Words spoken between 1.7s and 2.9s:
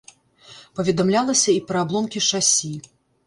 пра абломкі шасі.